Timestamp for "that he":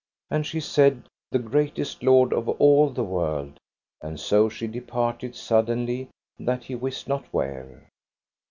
6.39-6.73